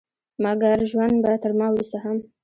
مګر 0.43 0.77
ژوند 0.91 1.15
به 1.23 1.31
تر 1.43 1.51
ما 1.59 1.67
وروسته 1.73 1.97
هم 2.03 2.17